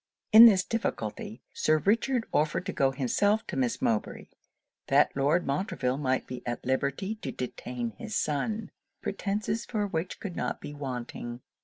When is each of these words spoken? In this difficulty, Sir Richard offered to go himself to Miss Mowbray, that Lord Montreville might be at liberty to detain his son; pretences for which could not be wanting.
In 0.31 0.47
this 0.47 0.63
difficulty, 0.63 1.43
Sir 1.53 1.77
Richard 1.77 2.25
offered 2.33 2.65
to 2.65 2.73
go 2.73 2.89
himself 2.89 3.45
to 3.45 3.55
Miss 3.55 3.83
Mowbray, 3.83 4.29
that 4.87 5.15
Lord 5.15 5.45
Montreville 5.45 5.99
might 5.99 6.25
be 6.25 6.41
at 6.43 6.65
liberty 6.65 7.13
to 7.21 7.31
detain 7.31 7.91
his 7.91 8.15
son; 8.15 8.71
pretences 9.03 9.63
for 9.63 9.85
which 9.85 10.19
could 10.19 10.35
not 10.35 10.59
be 10.59 10.73
wanting. 10.73 11.41